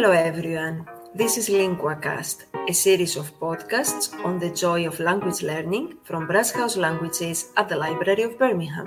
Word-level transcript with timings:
Hello, 0.00 0.12
everyone. 0.12 0.86
This 1.14 1.36
is 1.36 1.50
LinguaCast, 1.50 2.46
a 2.66 2.72
series 2.72 3.18
of 3.18 3.38
podcasts 3.38 4.08
on 4.24 4.38
the 4.38 4.48
joy 4.48 4.86
of 4.86 4.98
language 4.98 5.42
learning 5.42 5.98
from 6.04 6.26
Brass 6.26 6.52
House 6.52 6.78
Languages 6.78 7.52
at 7.58 7.68
the 7.68 7.76
Library 7.76 8.22
of 8.22 8.38
Birmingham. 8.38 8.86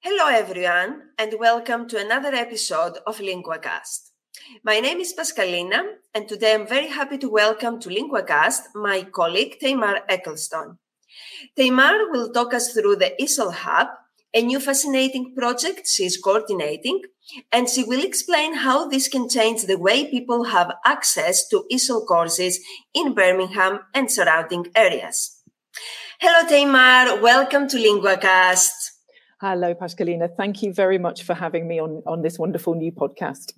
Hello, 0.00 0.26
everyone, 0.32 1.02
and 1.18 1.34
welcome 1.38 1.86
to 1.88 2.00
another 2.00 2.34
episode 2.34 2.96
of 3.06 3.18
LinguaCast. 3.18 4.08
My 4.62 4.80
name 4.80 5.00
is 5.00 5.12
Paschalina, 5.12 5.82
and 6.14 6.26
today 6.26 6.54
I'm 6.54 6.66
very 6.66 6.88
happy 6.88 7.18
to 7.18 7.28
welcome 7.28 7.78
to 7.80 7.90
LinguaCast 7.90 8.74
my 8.74 9.02
colleague 9.02 9.58
Tamar 9.60 10.00
Eccleston. 10.08 10.78
Tamar 11.56 12.10
will 12.10 12.32
talk 12.32 12.54
us 12.54 12.72
through 12.72 12.96
the 12.96 13.12
ESOL 13.20 13.52
Hub, 13.52 13.88
a 14.34 14.42
new 14.42 14.58
fascinating 14.58 15.34
project 15.34 15.86
she's 15.86 16.16
coordinating, 16.16 17.02
and 17.52 17.68
she 17.68 17.84
will 17.84 18.04
explain 18.04 18.54
how 18.54 18.88
this 18.88 19.08
can 19.08 19.28
change 19.28 19.62
the 19.62 19.78
way 19.78 20.10
people 20.10 20.44
have 20.44 20.72
access 20.84 21.48
to 21.48 21.64
ESOL 21.72 22.04
courses 22.06 22.58
in 22.92 23.14
Birmingham 23.14 23.80
and 23.94 24.10
surrounding 24.10 24.66
areas. 24.74 25.40
Hello, 26.20 26.48
Tamar. 26.48 27.22
Welcome 27.22 27.68
to 27.68 27.76
LinguaCast. 27.76 28.90
Hello, 29.40 29.74
Paschalina. 29.74 30.28
Thank 30.36 30.62
you 30.62 30.72
very 30.72 30.98
much 30.98 31.22
for 31.22 31.34
having 31.34 31.68
me 31.68 31.78
on, 31.78 32.02
on 32.06 32.22
this 32.22 32.38
wonderful 32.38 32.74
new 32.74 32.90
podcast. 32.90 33.52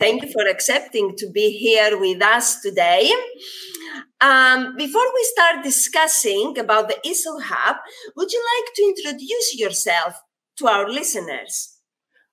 Thank 0.00 0.22
you 0.22 0.32
for 0.32 0.46
accepting 0.48 1.16
to 1.16 1.30
be 1.30 1.50
here 1.50 1.98
with 1.98 2.22
us 2.22 2.60
today. 2.60 3.10
Um, 4.20 4.76
before 4.76 5.06
we 5.14 5.24
start 5.34 5.64
discussing 5.64 6.58
about 6.58 6.88
the 6.88 6.96
ESOL 7.04 7.42
Hub, 7.42 7.76
would 8.16 8.32
you 8.32 8.42
like 8.56 8.74
to 8.74 8.82
introduce 8.82 9.58
yourself 9.58 10.14
to 10.58 10.66
our 10.66 10.88
listeners? 10.88 11.75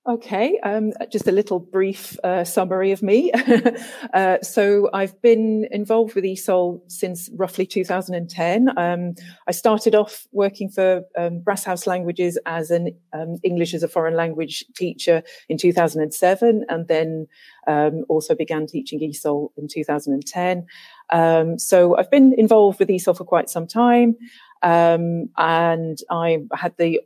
Okay, 0.05 0.59
um, 0.63 0.91
just 1.09 1.29
a 1.29 1.31
little 1.31 1.61
brief 1.61 2.19
uh, 2.25 2.43
summary 2.43 2.91
of 2.91 3.01
me. 3.01 3.31
uh, 4.13 4.37
so 4.41 4.89
I've 4.91 5.21
been 5.21 5.65
involved 5.71 6.13
with 6.13 6.25
ESOL 6.25 6.81
since 6.91 7.29
roughly 7.37 7.65
2010. 7.65 8.77
Um, 8.77 9.15
I 9.47 9.51
started 9.51 9.95
off 9.95 10.27
working 10.33 10.69
for 10.69 11.03
um, 11.17 11.39
Brass 11.39 11.63
House 11.63 11.87
Languages 11.87 12.37
as 12.45 12.69
an 12.69 12.93
um, 13.13 13.37
English 13.43 13.73
as 13.73 13.81
a 13.81 13.87
foreign 13.87 14.17
language 14.17 14.65
teacher 14.75 15.23
in 15.47 15.57
2007, 15.57 16.65
and 16.67 16.87
then 16.89 17.25
um, 17.67 18.03
also 18.09 18.35
began 18.35 18.67
teaching 18.67 18.99
ESOL 18.99 19.51
in 19.55 19.69
2010. 19.69 20.65
Um, 21.11 21.57
so 21.57 21.95
I've 21.95 22.11
been 22.11 22.33
involved 22.37 22.79
with 22.79 22.89
ESOL 22.89 23.15
for 23.15 23.23
quite 23.23 23.49
some 23.49 23.67
time. 23.67 24.17
Um, 24.63 25.29
and 25.37 25.99
I 26.09 26.39
had 26.53 26.73
the, 26.77 27.01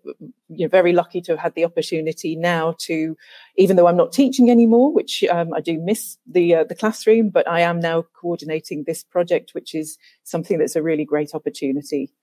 you 0.48 0.66
know, 0.66 0.68
very 0.68 0.94
lucky 0.94 1.22
to 1.22 1.32
have 1.32 1.40
had 1.40 1.56
the 1.56 1.66
opportunity 1.66 2.36
now 2.36 2.76
to, 2.82 3.18
even 3.56 3.76
though 3.76 3.88
I'm 3.88 3.98
not 3.98 4.14
teaching 4.14 4.52
anymore, 4.52 4.94
which 4.94 5.24
um, 5.24 5.54
I 5.56 5.62
do 5.62 5.80
miss 5.80 6.18
the 6.28 6.56
uh, 6.56 6.64
the 6.66 6.76
classroom, 6.76 7.30
but 7.30 7.48
I 7.48 7.62
am 7.62 7.80
now 7.80 8.06
coordinating 8.14 8.84
this 8.84 9.04
project, 9.04 9.56
which 9.56 9.74
is 9.74 9.98
something 10.24 10.60
that's 10.60 10.76
a 10.76 10.84
really 10.84 11.04
great 11.04 11.34
opportunity. 11.34 12.14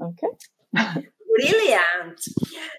Okay. 0.00 0.28
Brilliant. 1.36 2.20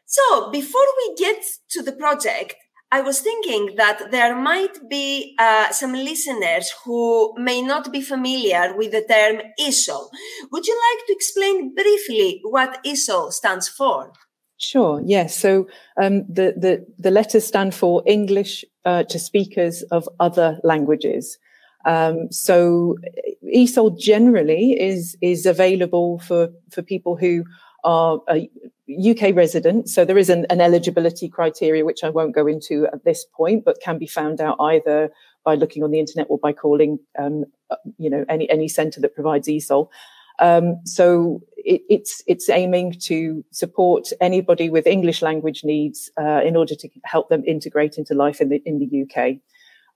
So 0.05 0.49
before 0.49 0.85
we 0.97 1.15
get 1.15 1.43
to 1.71 1.81
the 1.81 1.91
project, 1.91 2.55
I 2.91 3.01
was 3.01 3.19
thinking 3.19 3.75
that 3.77 4.11
there 4.11 4.35
might 4.35 4.89
be 4.89 5.35
uh, 5.39 5.71
some 5.71 5.93
listeners 5.93 6.71
who 6.83 7.33
may 7.37 7.61
not 7.61 7.91
be 7.91 8.01
familiar 8.01 8.75
with 8.77 8.91
the 8.91 9.01
term 9.01 9.41
ESOL. 9.59 10.09
Would 10.51 10.67
you 10.67 10.75
like 10.75 11.07
to 11.07 11.13
explain 11.13 11.73
briefly 11.73 12.41
what 12.43 12.83
ESOL 12.85 13.31
stands 13.31 13.67
for? 13.67 14.13
Sure. 14.57 15.01
Yes. 15.05 15.37
So 15.37 15.67
um, 16.01 16.23
the 16.29 16.53
the 16.57 16.85
the 16.97 17.11
letters 17.11 17.45
stand 17.45 17.75
for 17.75 18.01
English 18.05 18.63
uh, 18.85 19.03
to 19.03 19.19
speakers 19.19 19.83
of 19.91 20.07
other 20.19 20.59
languages. 20.63 21.37
Um, 21.85 22.31
so 22.31 22.95
ESOL 23.53 23.99
generally 23.99 24.79
is 24.79 25.17
is 25.21 25.45
available 25.45 26.19
for 26.19 26.49
for 26.71 26.81
people 26.81 27.17
who 27.17 27.43
are 27.83 28.21
uh, 28.27 28.39
UK 28.89 29.35
residents. 29.35 29.93
So 29.93 30.05
there 30.05 30.17
is 30.17 30.29
an, 30.29 30.45
an, 30.49 30.61
eligibility 30.61 31.27
criteria, 31.27 31.83
which 31.83 32.03
I 32.03 32.09
won't 32.09 32.35
go 32.35 32.45
into 32.45 32.87
at 32.93 33.03
this 33.03 33.25
point, 33.25 33.65
but 33.65 33.81
can 33.81 33.97
be 33.97 34.05
found 34.05 34.39
out 34.39 34.57
either 34.59 35.09
by 35.43 35.55
looking 35.55 35.83
on 35.83 35.91
the 35.91 35.99
internet 35.99 36.27
or 36.29 36.37
by 36.37 36.53
calling, 36.53 36.99
um, 37.17 37.45
uh, 37.71 37.77
you 37.97 38.09
know, 38.09 38.25
any 38.29 38.49
any 38.49 38.67
centre 38.67 39.01
that 39.01 39.15
provides 39.15 39.47
ESOL. 39.47 39.89
Um, 40.39 40.81
so 40.85 41.41
it, 41.57 41.81
it's 41.89 42.21
it's 42.27 42.49
aiming 42.49 42.95
to 43.03 43.43
support 43.51 44.09
anybody 44.21 44.69
with 44.69 44.85
English 44.85 45.21
language 45.21 45.63
needs 45.63 46.11
uh, 46.19 46.41
in 46.43 46.55
order 46.55 46.75
to 46.75 46.89
help 47.05 47.29
them 47.29 47.43
integrate 47.45 47.97
into 47.97 48.13
life 48.13 48.39
in 48.39 48.49
the 48.49 48.61
in 48.65 48.79
the 48.79 49.03
UK. 49.03 49.37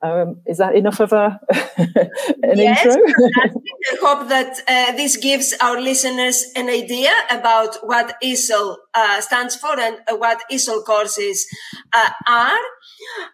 Um, 0.01 0.41
is 0.45 0.59
that 0.59 0.75
enough 0.75 1.01
of 1.01 1.11
a 1.11 1.39
an 1.77 2.57
yes, 2.57 2.85
intro? 2.85 3.01
I 3.05 3.97
hope 4.01 4.29
that 4.29 4.61
uh, 4.67 4.95
this 4.95 5.17
gives 5.17 5.53
our 5.61 5.79
listeners 5.81 6.45
an 6.55 6.69
idea 6.69 7.11
about 7.29 7.77
what 7.83 8.15
ESOL 8.23 8.77
uh, 8.93 9.19
stands 9.19 9.57
for 9.57 9.77
and 9.77 9.97
uh, 10.09 10.15
what 10.15 10.41
ESOL 10.51 10.85
courses 10.85 11.45
uh, 11.93 12.09
are. 12.27 12.59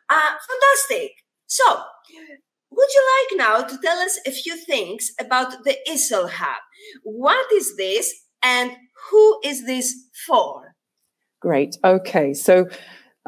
Uh, 0.10 0.32
fantastic. 0.50 1.12
So, 1.46 1.64
would 2.72 2.88
you 2.94 3.04
like 3.16 3.48
now 3.48 3.68
to 3.68 3.78
tell 3.78 3.98
us 4.00 4.20
a 4.26 4.32
few 4.32 4.58
things 4.58 5.12
about 5.20 5.64
the 5.66 5.78
ESOL 5.88 6.30
Hub? 6.30 6.62
What 7.04 7.52
is 7.52 7.78
this 7.78 8.12
and 8.42 8.72
who 9.10 9.40
is 9.44 9.66
this 9.66 9.94
for? 10.26 10.74
Great. 11.42 11.78
Okay. 11.84 12.34
So, 12.34 12.68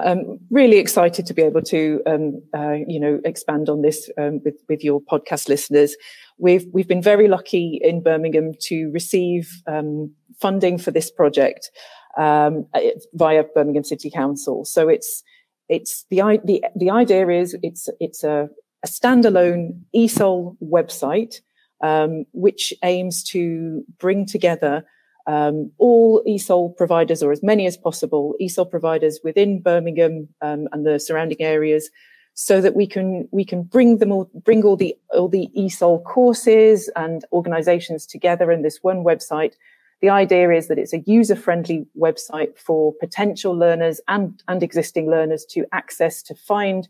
um, 0.04 0.40
really 0.52 0.78
excited 0.78 1.26
to 1.26 1.34
be 1.34 1.42
able 1.42 1.62
to, 1.64 2.02
um, 2.06 2.42
uh, 2.56 2.76
you 2.88 3.00
know, 3.00 3.20
expand 3.26 3.70
on 3.70 3.82
this 3.82 4.10
um, 4.18 4.42
with 4.44 4.56
with 4.70 4.84
your 4.84 5.02
podcast 5.02 5.50
listeners. 5.50 5.96
We've 6.38 6.66
we've 6.72 6.88
been 6.88 7.02
very 7.02 7.28
lucky 7.28 7.80
in 7.82 8.04
Birmingham 8.04 8.54
to 8.64 8.92
receive 8.92 9.62
um, 9.66 10.12
funding 10.40 10.78
for 10.78 10.92
this 10.92 11.10
project 11.10 11.72
um, 12.18 12.68
via 13.14 13.44
Birmingham 13.56 13.84
City 13.84 14.12
Council. 14.12 14.66
So 14.66 14.88
it's 14.88 15.24
it's 15.70 16.06
the 16.10 16.40
the 16.46 16.64
the 16.76 16.90
idea 16.92 17.28
is 17.30 17.58
it's 17.64 17.90
it's 18.00 18.24
a, 18.24 18.50
a 18.84 18.88
standalone 18.88 19.82
ESOL 19.96 20.56
website 20.62 21.42
um, 21.84 22.26
which 22.32 22.74
aims 22.84 23.24
to 23.24 23.84
bring 24.00 24.26
together 24.26 24.84
um, 25.28 25.72
all 25.78 26.24
ESOL 26.26 26.76
providers, 26.76 27.22
or 27.22 27.32
as 27.32 27.44
many 27.44 27.68
as 27.68 27.78
possible, 27.78 28.34
ESOL 28.42 28.70
providers 28.70 29.20
within 29.24 29.62
Birmingham 29.62 30.28
um, 30.42 30.68
and 30.72 30.86
the 30.86 31.00
surrounding 31.00 31.42
areas, 31.42 31.90
so 32.34 32.62
that 32.62 32.76
we 32.76 32.88
can 32.88 33.28
we 33.32 33.44
can 33.44 33.64
bring 33.64 33.98
them 33.98 34.12
all 34.12 34.30
bring 34.46 34.64
all 34.64 34.78
the 34.78 34.96
all 35.10 35.28
the 35.28 35.50
ESOL 35.58 36.04
courses 36.04 36.90
and 36.96 37.26
organisations 37.34 38.06
together 38.06 38.52
in 38.52 38.62
this 38.62 38.80
one 38.82 39.04
website. 39.04 39.54
The 40.00 40.10
idea 40.10 40.52
is 40.52 40.68
that 40.68 40.78
it's 40.78 40.94
a 40.94 41.04
user-friendly 41.08 41.88
website 42.00 42.58
for 42.58 42.94
potential 43.00 43.54
learners 43.54 44.00
and 44.08 44.42
and 44.48 44.64
existing 44.64 45.10
learners 45.10 45.46
to 45.50 45.66
access 45.74 46.22
to 46.24 46.36
find 46.36 46.88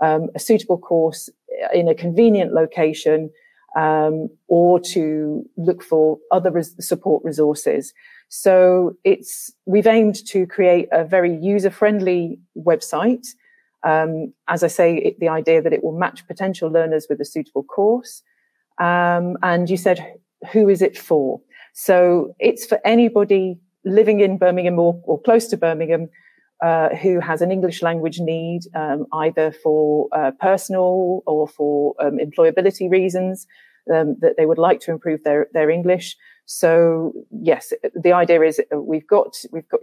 um, 0.00 0.28
a 0.34 0.38
suitable 0.38 0.78
course 0.78 1.30
in 1.72 1.88
a 1.88 1.94
convenient 1.94 2.52
location 2.52 3.30
um, 3.76 4.28
or 4.48 4.80
to 4.80 5.44
look 5.56 5.82
for 5.82 6.18
other 6.30 6.50
res- 6.50 6.74
support 6.80 7.24
resources. 7.24 7.92
So 8.28 8.96
it's 9.04 9.52
we've 9.66 9.86
aimed 9.86 10.26
to 10.26 10.46
create 10.46 10.88
a 10.92 11.04
very 11.04 11.34
user 11.36 11.70
friendly 11.70 12.38
website. 12.56 13.26
Um, 13.84 14.34
as 14.48 14.62
I 14.62 14.66
say, 14.68 14.96
it, 14.96 15.20
the 15.20 15.28
idea 15.28 15.62
that 15.62 15.72
it 15.72 15.82
will 15.84 15.96
match 15.98 16.26
potential 16.26 16.70
learners 16.70 17.06
with 17.08 17.20
a 17.20 17.24
suitable 17.24 17.64
course. 17.64 18.22
Um, 18.80 19.36
and 19.42 19.70
you 19.70 19.76
said, 19.76 20.14
who 20.52 20.68
is 20.68 20.82
it 20.82 20.96
for? 20.96 21.40
So 21.74 22.34
it's 22.38 22.66
for 22.66 22.80
anybody 22.84 23.58
living 23.84 24.20
in 24.20 24.38
Birmingham 24.38 24.78
or, 24.78 25.00
or 25.04 25.20
close 25.20 25.46
to 25.48 25.56
Birmingham 25.56 26.08
uh, 26.62 26.88
who 26.96 27.20
has 27.20 27.40
an 27.42 27.50
English 27.52 27.82
language 27.82 28.18
need, 28.20 28.62
um, 28.74 29.06
either 29.12 29.52
for 29.52 30.08
uh, 30.12 30.32
personal 30.40 31.22
or 31.26 31.46
for 31.46 31.94
um, 32.00 32.18
employability 32.18 32.90
reasons, 32.90 33.46
um, 33.94 34.16
that 34.20 34.36
they 34.36 34.46
would 34.46 34.58
like 34.58 34.80
to 34.80 34.90
improve 34.90 35.22
their, 35.24 35.46
their 35.52 35.70
English. 35.70 36.16
So 36.46 37.12
yes, 37.30 37.72
the 37.94 38.12
idea 38.12 38.42
is 38.42 38.60
we've 38.74 39.06
got, 39.06 39.36
we've 39.52 39.68
got, 39.68 39.80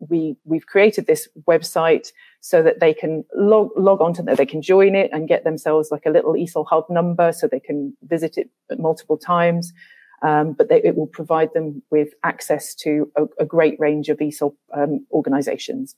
we, 0.00 0.36
we've 0.44 0.66
created 0.66 1.06
this 1.06 1.28
website 1.46 2.12
so 2.40 2.62
that 2.62 2.80
they 2.80 2.92
can 2.92 3.24
log, 3.34 3.70
log 3.76 4.00
on 4.00 4.12
to 4.14 4.22
that, 4.24 4.36
they 4.36 4.46
can 4.46 4.62
join 4.62 4.94
it 4.94 5.10
and 5.12 5.28
get 5.28 5.44
themselves 5.44 5.90
like 5.90 6.06
a 6.06 6.10
little 6.10 6.34
ESOL 6.34 6.66
hub 6.68 6.84
number 6.90 7.32
so 7.32 7.46
they 7.46 7.60
can 7.60 7.96
visit 8.02 8.36
it 8.36 8.50
multiple 8.78 9.16
times. 9.16 9.72
Um, 10.20 10.52
but 10.52 10.68
they, 10.68 10.82
it 10.82 10.96
will 10.96 11.06
provide 11.06 11.54
them 11.54 11.82
with 11.90 12.08
access 12.24 12.74
to 12.76 13.10
a, 13.16 13.26
a 13.38 13.44
great 13.44 13.78
range 13.78 14.08
of 14.08 14.18
ESOL 14.18 14.54
um, 14.74 15.06
organizations. 15.12 15.94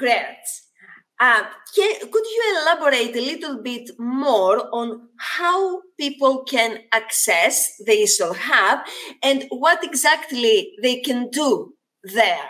Great. 0.00 0.42
Uh, 1.20 1.44
can, 1.76 2.00
could 2.10 2.24
you 2.24 2.62
elaborate 2.62 3.14
a 3.14 3.20
little 3.20 3.62
bit 3.62 3.90
more 3.98 4.74
on 4.74 5.06
how 5.18 5.82
people 5.98 6.42
can 6.44 6.78
access 6.92 7.76
the 7.84 7.92
ESOL 7.92 8.34
Hub 8.34 8.78
and 9.22 9.44
what 9.50 9.84
exactly 9.84 10.72
they 10.82 11.00
can 11.00 11.28
do 11.28 11.74
there? 12.14 12.48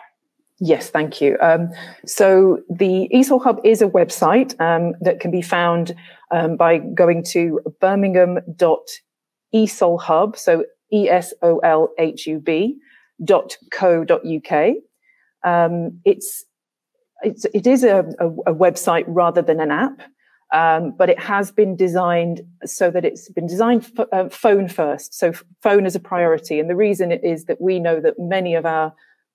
Yes, 0.61 0.91
thank 0.91 1.21
you. 1.21 1.37
Um, 1.41 1.71
so 2.07 2.61
the 2.69 3.09
ESOL 3.13 3.43
Hub 3.43 3.59
is 3.65 3.83
a 3.83 3.89
website 3.89 4.55
um, 4.61 4.95
that 5.01 5.19
can 5.19 5.33
be 5.33 5.43
found 5.43 5.97
um, 6.31 6.57
by 6.57 6.79
going 6.79 7.25
to 7.33 7.59
birmingham.esolhub, 7.81 10.39
so 10.39 10.65
E-S-O-L-H-U-B 10.93 12.77
dot 13.25 13.57
co 13.73 14.05
dot 14.05 14.21
UK. 14.25 14.75
Um, 15.43 16.01
it's, 16.05 16.45
it's, 17.23 17.45
it 17.55 17.67
is 17.67 17.85
a, 17.85 18.05
a, 18.19 18.29
a, 18.29 18.55
website 18.55 19.05
rather 19.07 19.43
than 19.43 19.61
an 19.61 19.71
app, 19.71 20.03
um, 20.53 20.95
but 20.97 21.09
it 21.11 21.19
has 21.19 21.51
been 21.53 21.77
designed 21.77 22.43
so 22.65 22.91
that 22.91 23.05
it's 23.05 23.29
been 23.31 23.47
designed 23.47 23.91
f- 23.99 24.07
uh, 24.13 24.29
phone 24.29 24.69
first. 24.69 25.15
So 25.15 25.33
phone 25.63 25.87
is 25.87 25.95
a 25.95 26.01
priority. 26.01 26.59
And 26.59 26.69
the 26.69 26.77
reason 26.77 27.13
is 27.13 27.45
that 27.45 27.61
we 27.61 27.79
know 27.79 28.01
that 28.01 28.15
many 28.19 28.55
of 28.55 28.67
our 28.67 28.93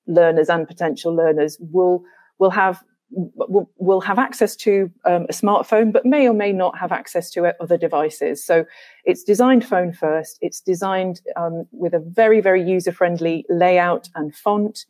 learners 0.07 0.49
and 0.49 0.67
potential 0.67 1.15
learners 1.15 1.57
will 1.59 2.03
will 2.37 2.51
have 2.51 2.83
will, 3.11 3.69
will 3.77 4.01
have 4.01 4.19
access 4.19 4.55
to 4.55 4.91
um, 5.05 5.25
a 5.29 5.33
smartphone, 5.33 5.93
but 5.93 6.05
may 6.05 6.27
or 6.27 6.33
may 6.33 6.51
not 6.51 6.77
have 6.77 6.91
access 6.91 7.29
to 7.31 7.53
other 7.61 7.77
devices. 7.77 8.45
So 8.45 8.65
it's 9.05 9.23
designed 9.23 9.65
phone 9.65 9.93
first. 9.93 10.37
It's 10.41 10.59
designed 10.59 11.21
um, 11.35 11.65
with 11.71 11.93
a 11.93 11.99
very, 11.99 12.41
very 12.41 12.67
user 12.67 12.91
friendly 12.91 13.45
layout 13.49 14.09
and 14.15 14.35
font, 14.35 14.85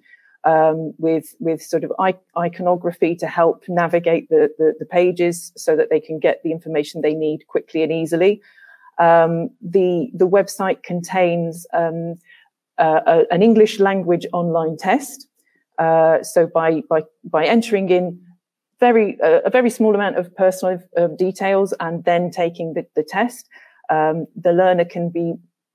um, 0.46 0.94
with 0.98 1.36
with 1.40 1.62
sort 1.62 1.84
of 1.84 1.92
iconography 2.38 3.16
to 3.16 3.28
help 3.28 3.64
navigate 3.68 4.30
the, 4.30 4.50
the, 4.58 4.74
the 4.80 4.86
pages 4.86 5.52
so 5.58 5.76
that 5.76 5.90
they 5.90 6.00
can 6.00 6.20
get 6.20 6.42
the 6.44 6.52
information 6.52 7.02
they 7.02 7.16
need 7.16 7.48
quickly 7.48 7.84
and 7.84 7.92
easily. 7.92 8.42
Um, 9.00 9.50
the 9.62 10.12
the 10.14 10.28
website 10.28 10.84
contains 10.84 11.66
um, 11.74 12.16
uh, 12.78 13.24
an 13.32 13.42
English 13.42 13.80
language 13.80 14.26
online 14.32 14.78
test. 14.78 15.28
Uh, 15.80 16.24
so 16.24 16.48
by 16.48 16.82
by 16.90 17.02
by 17.24 17.46
entering 17.46 17.90
in 17.90 18.20
very 18.80 19.20
uh, 19.22 19.42
a 19.46 19.50
very 19.50 19.70
small 19.70 19.96
amount 19.96 20.18
of 20.18 20.34
personal 20.36 20.80
uh, 20.98 21.08
details 21.08 21.74
and 21.80 22.04
then 22.06 22.30
taking 22.30 22.74
the, 22.74 22.86
the 22.96 23.04
test, 23.04 23.50
um, 23.90 24.28
the 24.36 24.54
learner 24.54 24.86
can 24.86 25.10
be 25.10 25.34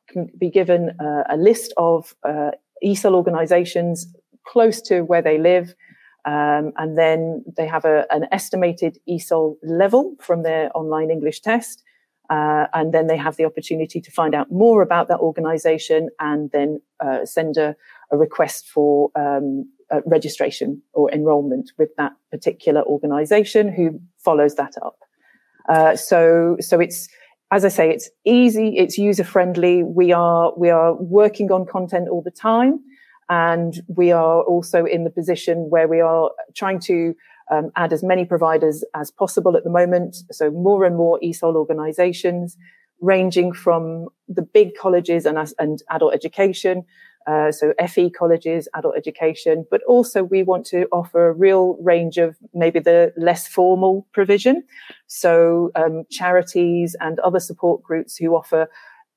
can 0.09 0.29
be 0.39 0.49
given 0.49 0.91
uh, 1.01 1.25
a 1.29 1.37
list 1.37 1.73
of 1.77 2.15
uh, 2.27 2.51
ESOL 2.85 3.15
organisations 3.15 4.07
close 4.47 4.81
to 4.83 5.03
where 5.03 5.23
they 5.23 5.39
live. 5.39 5.75
Um, 6.25 6.73
and 6.77 6.99
then 6.99 7.45
they 7.57 7.67
have 7.67 7.85
a, 7.85 8.07
an 8.11 8.27
estimated 8.31 8.99
ESOL 9.09 9.57
level 9.63 10.17
from 10.21 10.43
their 10.43 10.71
online 10.77 11.11
English 11.11 11.41
test. 11.41 11.83
Uh, 12.29 12.67
and 12.75 12.95
then 12.95 13.09
they 13.09 13.17
have 13.17 13.37
the 13.37 13.45
opportunity 13.45 14.01
to 14.01 14.11
find 14.11 14.35
out 14.35 14.53
more 14.53 14.83
about 14.83 15.09
that 15.09 15.19
organization 15.19 16.09
and 16.21 16.51
then 16.53 16.81
uh, 17.01 17.25
send 17.25 17.57
a, 17.57 17.75
a, 18.13 18.17
request 18.17 18.69
for 18.69 19.11
um, 19.17 19.69
registration 20.07 20.81
or 20.93 21.11
enrollment 21.11 21.73
with 21.77 21.89
that 21.97 22.13
particular 22.31 22.83
organization 22.83 23.73
who 23.73 24.01
follows 24.19 24.55
that 24.55 24.75
up. 24.81 24.97
Uh, 25.69 25.97
so, 25.97 26.57
so 26.61 26.79
it's, 26.79 27.09
as 27.51 27.65
I 27.65 27.69
say, 27.69 27.91
it's 27.91 28.09
easy, 28.25 28.77
it's 28.77 28.97
user 28.97 29.25
friendly. 29.25 29.83
We 29.83 30.13
are, 30.13 30.53
we 30.57 30.71
are 30.71 30.95
working 30.95 31.51
on 31.51 31.67
content 31.67 32.09
all 32.09 32.23
the 32.23 32.31
time. 32.31 32.79
And 33.31 33.81
we 33.87 34.13
are 34.13 34.43
also 34.43 34.85
in 34.85 35.05
the 35.05 35.11
position 35.11 35.71
where 35.71 35.89
we 35.89 36.01
are 36.01 36.31
trying 36.55 36.81
to 36.81 37.15
um, 37.51 37.71
add 37.77 37.93
as 37.93 38.03
many 38.03 38.25
providers 38.25 38.85
as 38.95 39.11
possible 39.11 39.57
at 39.57 39.65
the 39.65 39.71
moment. 39.71 40.17
So 40.33 40.51
more 40.51 40.85
and 40.85 40.97
more 40.97 41.19
ESOL 41.21 41.55
organizations 41.55 42.57
ranging 43.01 43.53
from 43.53 44.09
the 44.29 44.43
big 44.43 44.75
colleges 44.77 45.25
and, 45.27 45.39
and 45.59 45.83
adult 45.91 46.13
education. 46.13 46.85
Uh, 47.27 47.53
so 47.53 47.73
FE 47.87 48.11
colleges, 48.11 48.69
adult 48.75 48.97
education, 48.97 49.65
but 49.71 49.83
also 49.85 50.25
we 50.25 50.43
want 50.43 50.67
to 50.67 50.87
offer 50.91 51.29
a 51.29 51.33
real 51.33 51.77
range 51.81 52.19
of 52.19 52.37
maybe 52.53 52.81
the 52.81 53.13
less 53.17 53.47
formal 53.47 54.07
provision. 54.13 54.65
So 55.07 55.71
um, 55.77 56.05
charities 56.11 56.97
and 57.01 57.21
other 57.21 57.39
support 57.39 57.83
groups 57.83 58.17
who 58.17 58.35
offer 58.35 58.69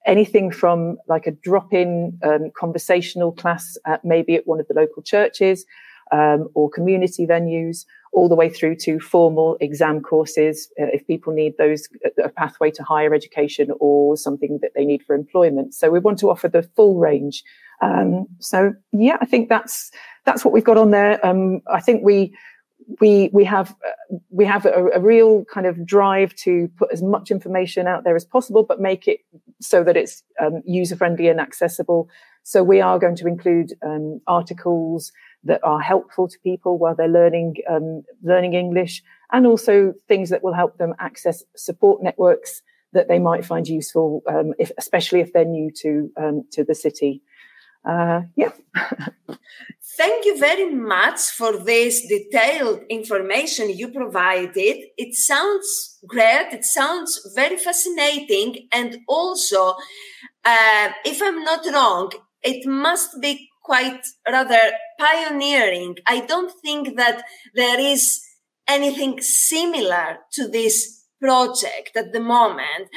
anything 0.06 0.52
from 0.52 0.98
like 1.08 1.28
a 1.28 1.32
drop-in 1.32 2.18
um, 2.24 2.52
conversational 2.58 3.32
class 3.32 3.78
at 3.86 4.04
maybe 4.04 4.36
at 4.36 4.48
one 4.48 4.60
of 4.60 4.68
the 4.68 4.74
local 4.74 5.02
churches 5.02 5.66
um, 6.12 6.50
or 6.54 6.70
community 6.70 7.26
venues 7.26 7.86
all 8.12 8.30
the 8.30 8.36
way 8.36 8.50
through 8.50 8.76
to 8.76 9.00
formal 9.00 9.58
exam 9.60 10.00
courses 10.02 10.70
uh, 10.80 10.86
if 10.94 11.06
people 11.08 11.34
need 11.34 11.54
those 11.58 11.88
a 12.24 12.30
pathway 12.30 12.70
to 12.70 12.84
higher 12.84 13.14
education 13.14 13.70
or 13.80 14.16
something 14.16 14.60
that 14.62 14.72
they 14.76 14.86
need 14.86 15.02
for 15.04 15.16
employment. 15.16 15.74
So 15.74 15.90
we 15.90 16.00
want 16.00 16.20
to 16.20 16.30
offer 16.30 16.48
the 16.48 16.64
full 16.76 17.00
range. 17.00 17.44
Um, 17.82 18.28
so 18.40 18.74
yeah 18.94 19.18
i 19.20 19.26
think 19.26 19.50
that's 19.50 19.92
that's 20.26 20.46
what 20.46 20.54
we've 20.54 20.64
got 20.64 20.78
on 20.78 20.92
there. 20.92 21.26
Um, 21.26 21.62
i 21.68 21.82
think 21.82 22.02
we 22.04 22.34
we 23.00 23.30
we 23.34 23.44
have 23.44 23.72
uh, 23.72 24.18
we 24.30 24.46
have 24.46 24.66
a, 24.66 24.90
a, 24.94 25.00
real 25.00 25.46
kind 25.46 25.66
of 25.66 25.86
drive 25.86 26.34
to 26.36 26.70
put 26.78 26.92
as 26.92 27.02
much 27.02 27.32
information 27.32 27.88
out 27.88 28.04
there 28.04 28.16
as 28.16 28.26
possible, 28.26 28.64
but 28.64 28.80
make 28.80 29.08
it 29.08 29.20
so 29.62 29.84
that 29.84 29.98
it's 29.98 30.24
um, 30.40 30.62
user 30.66 30.96
friendly 30.96 31.28
and 31.28 31.40
accessible. 31.40 32.10
So 32.44 32.64
we 32.64 32.82
are 32.82 33.00
going 33.00 33.16
to 33.18 33.28
include 33.28 33.74
um, 33.86 34.20
articles 34.28 35.12
that 35.46 35.62
are 35.64 35.80
helpful 35.80 36.28
to 36.28 36.38
people 36.40 36.78
while 36.78 36.96
they're 36.96 37.08
learning 37.08 37.56
um, 37.70 38.04
learning 38.22 38.54
English, 38.54 39.02
and 39.32 39.48
also 39.48 39.94
things 40.08 40.30
that 40.30 40.44
will 40.44 40.54
help 40.54 40.78
them 40.78 40.94
access 41.00 41.44
support 41.56 42.04
networks 42.04 42.62
that 42.94 43.08
they 43.08 43.20
might 43.20 43.44
find 43.44 43.68
useful, 43.68 44.22
um, 44.30 44.54
if, 44.60 44.72
especially 44.78 45.20
if 45.20 45.34
they're 45.34 45.46
new 45.46 45.72
to 45.82 46.12
um, 46.18 46.44
to 46.52 46.64
the 46.64 46.76
city. 46.76 47.22
Uh, 47.86 48.22
yeah. 48.36 48.52
Thank 49.98 50.26
you 50.26 50.40
very 50.40 50.74
much 50.74 51.20
for 51.20 51.58
this 51.58 52.08
detailed 52.08 52.82
information 52.90 53.70
you 53.70 53.90
provided. 53.90 54.78
It 54.98 55.14
sounds 55.14 56.00
great. 56.08 56.48
It 56.52 56.66
sounds 56.66 57.32
very 57.36 57.58
fascinating. 57.58 58.68
And 58.72 59.00
also, 59.08 59.76
uh, 60.46 60.90
if 61.06 61.22
I'm 61.22 61.44
not 61.44 61.66
wrong, 61.72 62.12
it 62.42 62.66
must 62.66 63.22
be 63.22 63.50
quite 63.64 64.02
rather 64.28 64.72
pioneering. 65.00 65.98
I 66.08 66.22
don't 66.22 66.52
think 66.64 66.98
that 66.98 67.24
there 67.54 67.80
is 67.80 68.22
anything 68.68 69.22
similar 69.22 70.20
to 70.34 70.48
this 70.48 71.04
project 71.22 71.96
at 71.96 72.12
the 72.14 72.20
moment. 72.20 72.90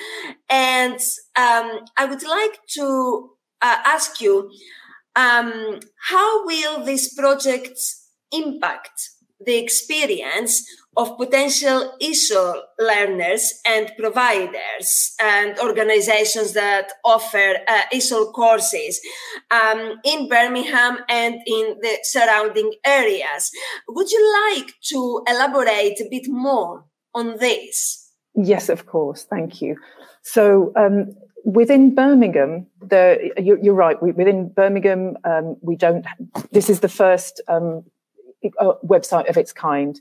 And 0.49 1.01
um, 1.37 1.81
I 1.97 2.07
would 2.07 2.23
like 2.23 2.59
to 2.71 3.36
uh, 3.63 3.77
ask 3.85 4.21
you 4.21 4.51
um, 5.15 5.81
how 6.09 6.47
will 6.47 6.85
these 6.85 7.15
projects 7.15 8.11
impact 8.33 9.11
the 9.45 9.57
experience 9.57 10.65
of 10.97 11.19
potential 11.19 11.93
ESOL 12.03 12.63
learners 12.79 13.61
and 13.67 13.93
providers 13.99 15.15
and 15.21 15.59
organizations 15.59 16.55
that 16.55 16.91
offer 17.05 17.57
uh, 17.69 17.83
ESOL 17.93 18.33
courses 18.33 19.01
um, 19.51 20.01
in 20.05 20.29
Birmingham 20.29 20.99
and 21.09 21.35
in 21.47 21.77
the 21.83 21.99
surrounding 22.03 22.73
areas. 22.85 23.51
Would 23.89 24.11
you 24.11 24.49
like 24.49 24.73
to 24.85 25.23
elaborate 25.29 26.01
a 26.01 26.09
bit 26.11 26.29
more 26.29 26.85
on 27.15 27.37
this? 27.39 28.11
Yes, 28.35 28.71
of 28.71 28.87
course. 28.87 29.25
Thank 29.25 29.61
you. 29.61 29.77
So, 30.23 30.73
um, 30.77 31.15
within 31.47 31.95
Birmingham, 31.95 32.67
the, 32.83 33.31
you're, 33.39 33.59
you're 33.61 33.75
right. 33.75 34.03
We, 34.03 34.11
within 34.11 34.49
Birmingham, 34.49 35.17
um, 35.25 35.57
we 35.63 35.77
don't. 35.77 36.05
This 36.51 36.69
is 36.69 36.81
the 36.81 36.89
first 36.89 37.41
um, 37.49 37.85
uh, 38.59 38.73
website 38.85 39.31
of 39.31 39.37
its 39.37 39.53
kind. 39.53 39.99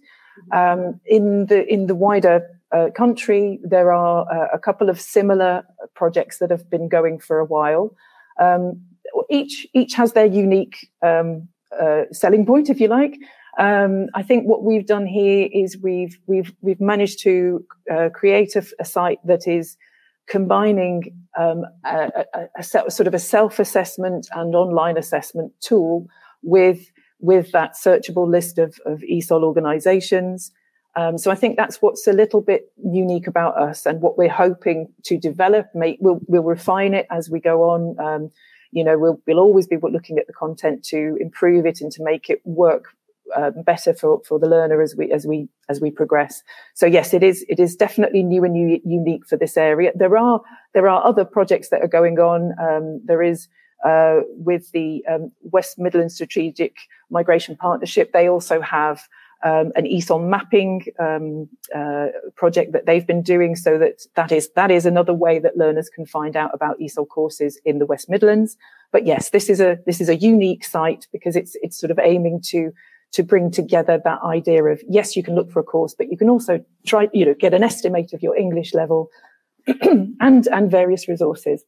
Um, 0.52 1.00
in 1.06 1.46
the 1.46 1.66
in 1.72 1.88
the 1.88 1.96
wider 1.96 2.50
uh, 2.74 2.90
country, 2.94 3.60
there 3.64 3.94
are 3.94 4.26
uh, 4.30 4.48
a 4.52 4.60
couple 4.60 4.90
of 4.90 5.00
similar 5.00 5.64
projects 5.94 6.40
that 6.40 6.50
have 6.50 6.70
been 6.70 6.90
going 6.90 7.20
for 7.20 7.40
a 7.40 7.46
while. 7.46 7.96
Um, 8.40 8.82
each 9.30 9.66
each 9.74 9.94
has 9.94 10.12
their 10.14 10.26
unique 10.26 10.90
um, 11.02 11.48
uh, 11.80 12.04
selling 12.12 12.46
point, 12.46 12.70
if 12.70 12.82
you 12.82 12.88
like. 12.88 13.18
Um, 13.58 14.08
I 14.14 14.24
think 14.24 14.46
what 14.46 14.64
we've 14.64 14.86
done 14.86 15.06
here 15.06 15.48
is 15.54 15.78
we've 15.78 16.18
we've 16.26 16.52
we've 16.62 16.82
managed 16.82 17.20
to 17.22 17.64
uh, 17.90 18.10
create 18.14 18.56
a, 18.56 18.66
a 18.80 18.84
site 18.84 19.20
that 19.26 19.48
is 19.48 19.78
combining 20.28 21.16
um, 21.38 21.66
a, 21.84 22.26
a, 22.34 22.48
a, 22.60 22.64
sort 22.64 23.08
of 23.08 23.14
a 23.14 23.20
self-assessment 23.20 24.28
and 24.34 24.56
online 24.56 24.98
assessment 24.98 25.52
tool 25.62 26.08
with 26.42 26.90
with 27.20 27.52
that 27.52 27.76
searchable 27.76 28.30
list 28.30 28.58
of, 28.58 28.78
of 28.86 29.00
ESOL 29.00 29.44
organizations. 29.44 30.52
Um, 30.96 31.18
so 31.18 31.32
I 31.32 31.36
think 31.36 31.58
that's 31.58 31.82
what's 31.82 32.08
a 32.08 32.14
little 32.14 32.42
bit 32.42 32.72
unique 32.78 33.28
about 33.28 33.58
us 33.58 33.86
and 33.86 34.02
what 34.02 34.18
we're 34.18 34.30
hoping 34.30 34.88
to 35.04 35.18
develop. 35.18 35.68
Make, 35.74 35.98
we'll, 36.00 36.20
we'll 36.28 36.44
refine 36.44 36.94
it 36.94 37.06
as 37.10 37.30
we 37.30 37.40
go 37.40 37.64
on. 37.64 38.00
Um, 38.00 38.32
you 38.72 38.84
know, 38.84 38.98
we'll, 38.98 39.22
we'll 39.28 39.40
always 39.40 39.68
be 39.68 39.78
looking 39.82 40.18
at 40.18 40.28
the 40.28 40.34
content 40.34 40.84
to 40.86 41.18
improve 41.20 41.66
it 41.66 41.82
and 41.82 41.92
to 41.94 42.04
make 42.04 42.30
it 42.30 42.42
work 42.46 42.96
uh, 43.36 43.52
better 43.66 43.94
for, 43.94 44.22
for 44.28 44.40
the 44.40 44.48
learner 44.48 44.82
as 44.82 44.96
we 44.96 45.12
as 45.12 45.26
we 45.26 45.48
as 45.70 45.82
we 45.82 45.92
progress. 45.92 46.44
So 46.74 46.86
yes, 46.86 47.14
it 47.14 47.24
is 47.24 47.46
it 47.50 47.60
is 47.60 47.76
definitely 47.76 48.24
new 48.24 48.44
and 48.44 48.54
new, 48.54 48.80
unique 48.84 49.26
for 49.28 49.38
this 49.38 49.58
area. 49.58 49.92
There 49.96 50.18
are 50.18 50.42
there 50.74 50.88
are 50.90 51.06
other 51.06 51.26
projects 51.26 51.70
that 51.70 51.82
are 51.82 51.88
going 51.88 52.20
on. 52.20 52.54
Um, 52.60 53.02
there 53.06 53.24
is 53.24 53.48
uh, 53.86 54.22
with 54.30 54.72
the 54.72 55.04
um, 55.08 55.32
West 55.42 55.78
Midlands 55.78 56.16
Strategic 56.16 56.76
Migration 57.10 57.56
Partnership, 57.56 58.14
they 58.14 58.28
also 58.28 58.60
have 58.62 59.08
um, 59.44 59.72
an 59.76 59.86
ESOL 59.86 60.28
mapping 60.28 60.86
um, 60.98 61.48
uh, 61.76 62.08
project 62.36 62.72
that 62.72 62.88
they've 62.88 63.06
been 63.06 63.22
doing, 63.22 63.56
so 63.56 63.78
that 63.78 64.02
that 64.16 64.32
is 64.32 64.50
that 64.56 64.72
is 64.72 64.86
another 64.86 65.14
way 65.14 65.38
that 65.38 65.56
learners 65.56 65.90
can 65.90 66.06
find 66.06 66.36
out 66.36 66.50
about 66.54 66.80
ESOL 66.80 67.08
courses 67.08 67.60
in 67.64 67.78
the 67.78 67.86
West 67.86 68.10
Midlands. 68.10 68.58
But 68.92 69.06
yes, 69.06 69.30
this 69.30 69.50
is 69.50 69.60
a 69.60 69.78
this 69.86 70.02
is 70.02 70.10
a 70.10 70.16
unique 70.16 70.66
site 70.66 71.08
because 71.12 71.36
it's 71.36 71.56
it's 71.62 71.78
sort 71.80 71.92
of 71.92 72.00
aiming 72.00 72.42
to 72.46 72.72
to 73.16 73.24
bring 73.24 73.50
together 73.50 74.00
that 74.04 74.20
idea 74.24 74.62
of 74.66 74.84
yes, 74.90 75.16
you 75.16 75.24
can 75.24 75.36
look 75.36 75.50
for 75.50 75.62
a 75.62 75.64
course, 75.64 75.96
but 75.98 76.12
you 76.12 76.18
can 76.18 76.30
also 76.30 76.64
try 76.86 77.08
you 77.14 77.26
know 77.26 77.34
get 77.34 77.54
an 77.54 77.64
estimate 77.64 78.14
of 78.14 78.22
your 78.22 78.36
English 78.36 78.74
level 78.74 79.10
and 80.20 80.48
and 80.48 80.70
various 80.70 81.08
resources. 81.08 81.64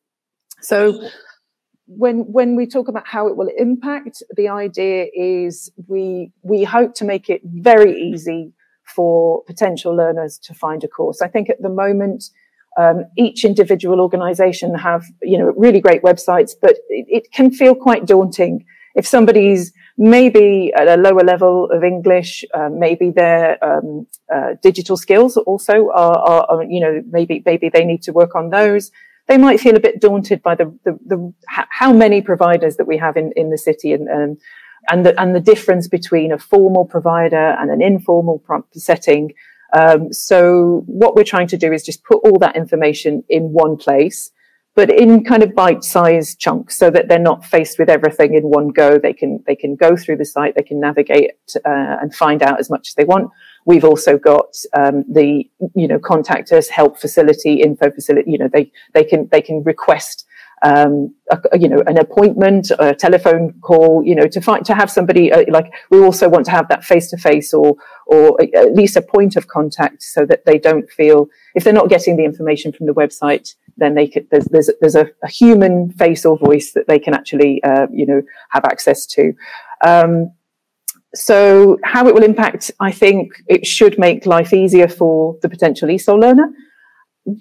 So 0.62 1.10
when 1.88 2.20
when 2.32 2.58
we 2.58 2.68
talk 2.68 2.90
about 2.90 3.08
how 3.08 3.28
it 3.28 3.38
will 3.38 3.50
impact, 3.58 4.22
the 4.36 4.50
idea 4.50 5.08
is 5.14 5.72
we 5.88 6.32
we 6.44 6.66
hope 6.66 6.94
to 6.96 7.06
make 7.06 7.30
it 7.30 7.42
very 7.46 7.98
easy 7.98 8.54
for 8.96 9.44
potential 9.44 9.96
learners 9.96 10.38
to 10.40 10.54
find 10.54 10.84
a 10.84 10.88
course. 10.88 11.22
I 11.22 11.30
think 11.30 11.50
at 11.50 11.62
the 11.62 11.70
moment, 11.70 12.26
um, 12.78 13.06
each 13.18 13.46
individual 13.46 14.02
organisation 14.02 14.76
have 14.76 15.06
you 15.22 15.38
know 15.38 15.54
really 15.56 15.80
great 15.80 16.04
websites, 16.04 16.52
but 16.62 16.76
it, 16.90 17.06
it, 17.10 17.32
can 17.32 17.52
feel 17.52 17.74
quite 17.74 18.06
daunting 18.06 18.66
if 18.96 19.08
somebody's 19.08 19.72
maybe 19.98 20.72
at 20.76 20.88
a 20.88 20.96
lower 20.96 21.24
level 21.24 21.70
of 21.72 21.84
English, 21.84 22.46
uh, 22.54 22.70
maybe 22.72 23.10
their 23.10 23.64
um, 23.64 24.08
uh, 24.34 24.54
digital 24.62 24.98
skills 24.98 25.38
also 25.38 25.90
are, 25.90 26.18
are, 26.18 26.46
are, 26.50 26.64
you 26.64 26.80
know 26.80 27.02
maybe 27.10 27.42
maybe 27.46 27.70
they 27.70 27.84
need 27.84 28.04
to 28.04 28.12
work 28.12 28.36
on 28.36 28.50
those 28.50 28.92
they 29.28 29.38
might 29.38 29.60
feel 29.60 29.76
a 29.76 29.80
bit 29.80 30.00
daunted 30.00 30.42
by 30.42 30.56
the, 30.56 30.66
the, 30.84 30.98
the 31.06 31.34
how 31.48 31.94
many 31.94 32.22
providers 32.22 32.78
that 32.78 32.88
we 32.88 32.98
have 32.98 33.18
in, 33.18 33.32
in 33.36 33.50
the 33.50 33.58
city 33.58 33.94
and, 33.94 34.10
um, 34.10 34.38
and 34.90 35.06
the, 35.06 35.20
and 35.22 35.36
the 35.36 35.40
difference 35.40 35.88
between 35.88 36.32
a 36.32 36.38
formal 36.38 36.86
provider 36.86 37.56
and 37.60 37.70
an 37.70 37.82
informal 37.82 38.42
setting. 38.74 39.34
Um, 39.74 40.14
so 40.14 40.84
what 40.88 41.16
we're 41.16 41.26
trying 41.26 41.48
to 41.48 41.58
do 41.58 41.74
is 41.74 41.84
just 41.84 42.06
put 42.06 42.22
all 42.24 42.40
that 42.40 42.56
information 42.56 43.24
in 43.28 43.52
one 43.52 43.76
place, 43.76 44.32
but 44.78 44.92
in 44.92 45.24
kind 45.24 45.42
of 45.42 45.56
bite-sized 45.56 46.38
chunks, 46.40 46.78
so 46.78 46.92
that 46.92 47.08
they're 47.08 47.18
not 47.18 47.44
faced 47.44 47.80
with 47.80 47.90
everything 47.90 48.36
in 48.36 48.44
one 48.44 48.68
go. 48.68 49.00
They 49.00 49.12
can 49.12 49.44
they 49.48 49.56
can 49.56 49.76
go 49.76 49.98
through 49.98 50.18
the 50.18 50.26
site, 50.26 50.54
they 50.56 50.62
can 50.62 50.80
navigate 50.80 51.32
uh, 51.66 51.98
and 52.00 52.14
find 52.14 52.44
out 52.44 52.60
as 52.60 52.70
much 52.70 52.90
as 52.90 52.94
they 52.94 53.04
want. 53.04 53.32
We've 53.66 53.84
also 53.84 54.20
got 54.20 54.56
um, 54.74 55.04
the 55.12 55.50
you 55.74 55.88
know 55.88 55.98
contact 55.98 56.52
us 56.52 56.70
help 56.70 57.00
facility 57.00 57.56
info 57.56 57.90
facility. 57.90 58.30
You 58.32 58.38
know 58.38 58.50
they 58.54 58.72
they 58.94 59.04
can 59.04 59.28
they 59.32 59.42
can 59.42 59.64
request 59.64 60.27
um, 60.64 61.14
a, 61.32 61.58
you 61.58 61.70
know, 61.70 61.82
an 61.88 61.98
appointment, 61.98 62.72
a 62.80 62.96
telephone 62.96 63.54
call, 63.62 64.04
you 64.04 64.16
know, 64.16 64.28
to 64.28 64.42
find, 64.42 64.66
to 64.66 64.74
have 64.74 64.90
somebody 64.90 65.32
uh, 65.32 65.44
like 65.50 65.72
we 65.92 66.00
also 66.00 66.28
want 66.30 66.46
to 66.46 66.52
have 66.52 66.68
that 66.70 66.84
face 66.84 67.10
to 67.12 67.18
face 67.18 67.54
or, 67.54 67.76
or 68.08 68.42
at 68.42 68.74
least 68.74 68.96
a 68.96 69.02
point 69.02 69.36
of 69.36 69.48
contact 69.48 70.02
so 70.02 70.26
that 70.26 70.46
they 70.46 70.58
don't 70.58 70.90
feel 70.90 71.28
if 71.56 71.64
they're 71.64 71.74
not 71.74 71.90
getting 71.90 72.18
the 72.18 72.26
information 72.26 72.72
from 72.72 72.88
the 72.88 72.94
website, 72.94 73.56
then 73.78 73.94
they 73.94 74.08
could, 74.08 74.28
there's, 74.32 74.46
there's, 74.46 74.70
there's 74.82 74.96
a, 74.96 75.08
a 75.24 75.28
human 75.28 75.92
face 75.92 76.26
or 76.26 76.38
voice 76.38 76.74
that 76.74 76.88
they 76.88 76.98
can 76.98 77.14
actually, 77.14 77.62
uh, 77.64 77.86
you 77.92 78.06
know, 78.06 78.22
have 78.50 78.66
access 78.66 79.06
to. 79.06 79.34
Um, 79.84 80.32
so 81.14 81.78
how 81.84 82.08
it 82.08 82.14
will 82.14 82.24
impact, 82.24 82.72
I 82.80 82.92
think 82.92 83.32
it 83.48 83.66
should 83.66 83.98
make 83.98 84.26
life 84.26 84.54
easier 84.54 84.88
for 84.88 85.38
the 85.42 85.50
potential 85.50 85.88
ESOL 85.88 86.20
learner. 86.20 86.52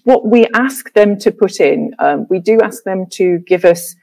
What 0.05 0.27
we 0.27 0.47
ask 0.55 0.93
them 0.95 1.19
to 1.19 1.31
put 1.31 1.61
in, 1.61 1.93
um, 1.99 2.27
we 2.29 2.41
do 2.41 2.61
ask 2.61 2.83
them 2.85 3.07
to 3.11 3.39
give 3.41 3.65
us, 3.65 3.95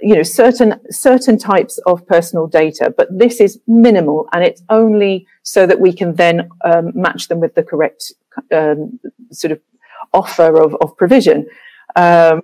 you 0.00 0.14
know, 0.14 0.22
certain 0.22 0.80
certain 0.90 1.36
types 1.38 1.78
of 1.86 2.06
personal 2.06 2.46
data, 2.46 2.92
but 2.96 3.08
this 3.10 3.40
is 3.40 3.60
minimal, 3.66 4.28
and 4.32 4.42
it's 4.42 4.62
only 4.70 5.26
so 5.42 5.66
that 5.66 5.78
we 5.78 5.92
can 5.92 6.14
then 6.14 6.48
um, 6.64 6.92
match 6.94 7.28
them 7.28 7.40
with 7.40 7.54
the 7.54 7.62
correct 7.62 8.12
um, 8.52 8.98
sort 9.30 9.52
of 9.52 9.60
offer 10.12 10.60
of, 10.60 10.74
of 10.80 10.96
provision. 10.96 11.46
Um, 11.96 12.40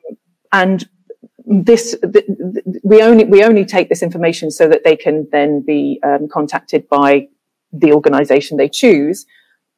and 0.52 0.88
this 1.44 1.96
we 2.84 3.02
only 3.02 3.24
we 3.24 3.42
only 3.42 3.64
take 3.64 3.88
this 3.88 4.02
information 4.02 4.50
so 4.50 4.68
that 4.68 4.84
they 4.84 4.96
can 4.96 5.28
then 5.32 5.60
be 5.60 6.00
um, 6.04 6.28
contacted 6.28 6.88
by 6.88 7.28
the 7.72 7.92
organization 7.92 8.56
they 8.56 8.68
choose 8.68 9.26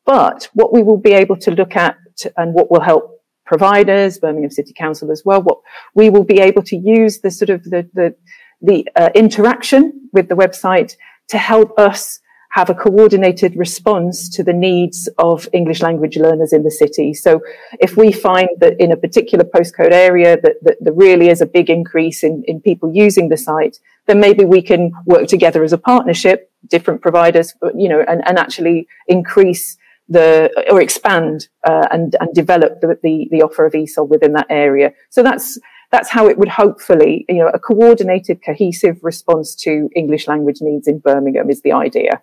but 0.05 0.49
what 0.53 0.73
we 0.73 0.83
will 0.83 0.99
be 0.99 1.13
able 1.13 1.37
to 1.37 1.51
look 1.51 1.77
at 1.77 1.97
and 2.37 2.55
what 2.55 2.71
will 2.71 2.81
help 2.81 3.23
providers 3.45 4.19
birmingham 4.19 4.51
city 4.51 4.73
council 4.73 5.11
as 5.11 5.23
well 5.25 5.43
what 5.43 5.59
we 5.95 6.11
will 6.11 6.25
be 6.25 6.41
able 6.41 6.63
to 6.63 6.77
use 6.77 7.21
the 7.21 7.31
sort 7.31 7.51
of 7.51 7.63
the 7.65 7.89
the, 7.95 8.15
the 8.63 8.87
uh, 8.97 9.11
interaction 9.15 10.09
with 10.13 10.29
the 10.29 10.35
website 10.35 10.97
to 11.29 11.39
help 11.39 11.79
us 11.79 12.21
have 12.55 12.71
a 12.71 12.75
coordinated 12.75 13.57
response 13.57 14.29
to 14.29 14.45
the 14.45 14.53
needs 14.53 15.09
of 15.19 15.49
English 15.53 15.83
language 15.83 16.17
learners 16.17 16.53
in 16.53 16.63
the 16.63 16.71
city. 16.71 17.13
So 17.13 17.41
if 17.81 17.97
we 17.97 18.13
find 18.13 18.49
that 18.59 18.79
in 18.79 18.93
a 18.93 18.97
particular 18.97 19.45
postcode 19.45 19.91
area 19.91 20.41
that, 20.41 20.63
that 20.63 20.77
there 20.81 20.93
really 20.93 21.31
is 21.31 21.41
a 21.41 21.47
big 21.47 21.69
increase 21.69 22.23
in, 22.23 22.45
in 22.47 22.61
people 22.61 22.95
using 22.95 23.29
the 23.29 23.37
site, 23.37 23.79
then 24.07 24.21
maybe 24.21 24.45
we 24.45 24.63
can 24.63 24.93
work 25.05 25.27
together 25.27 25.65
as 25.65 25.73
a 25.73 25.79
partnership, 25.79 26.49
different 26.69 27.03
providers, 27.03 27.55
you 27.77 27.89
know, 27.89 28.05
and, 28.07 28.23
and 28.25 28.39
actually 28.39 28.87
increase 29.09 29.77
the 30.09 30.51
or 30.71 30.81
expand 30.81 31.49
uh, 31.67 31.87
and 31.91 32.17
and 32.21 32.35
develop 32.35 32.81
the, 32.81 32.99
the, 33.03 33.29
the 33.31 33.43
offer 33.43 33.65
of 33.67 33.73
ESOL 33.73 34.09
within 34.09 34.33
that 34.35 34.47
area. 34.51 34.93
So 35.11 35.23
that's 35.23 35.59
that's 35.91 36.11
how 36.11 36.29
it 36.29 36.39
would 36.39 36.49
hopefully, 36.49 37.25
you 37.29 37.37
know, 37.37 37.49
a 37.49 37.59
coordinated, 37.59 38.41
cohesive 38.45 38.99
response 39.03 39.55
to 39.55 39.89
English 39.95 40.27
language 40.27 40.59
needs 40.61 40.89
in 40.89 40.99
Birmingham 40.99 41.51
is 41.51 41.63
the 41.63 41.73
idea. 41.73 42.23